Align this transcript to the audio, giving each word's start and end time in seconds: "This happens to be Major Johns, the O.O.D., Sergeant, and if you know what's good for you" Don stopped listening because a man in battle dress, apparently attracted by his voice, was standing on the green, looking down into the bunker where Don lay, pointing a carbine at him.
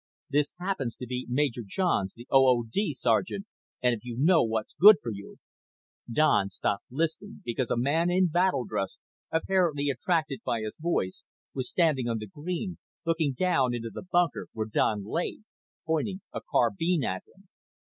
"This 0.31 0.55
happens 0.59 0.95
to 0.95 1.05
be 1.05 1.27
Major 1.29 1.61
Johns, 1.63 2.15
the 2.15 2.25
O.O.D., 2.31 2.95
Sergeant, 2.95 3.45
and 3.83 3.93
if 3.93 4.03
you 4.03 4.17
know 4.17 4.41
what's 4.43 4.73
good 4.79 4.95
for 4.99 5.11
you" 5.11 5.35
Don 6.11 6.49
stopped 6.49 6.85
listening 6.89 7.43
because 7.45 7.69
a 7.69 7.77
man 7.77 8.09
in 8.09 8.27
battle 8.27 8.65
dress, 8.65 8.97
apparently 9.31 9.91
attracted 9.91 10.39
by 10.43 10.61
his 10.61 10.79
voice, 10.81 11.23
was 11.53 11.69
standing 11.69 12.07
on 12.07 12.17
the 12.17 12.25
green, 12.25 12.79
looking 13.05 13.33
down 13.33 13.75
into 13.75 13.91
the 13.93 14.01
bunker 14.11 14.47
where 14.53 14.65
Don 14.65 15.05
lay, 15.05 15.41
pointing 15.85 16.21
a 16.33 16.41
carbine 16.41 17.03
at 17.03 17.21
him. 17.27 17.47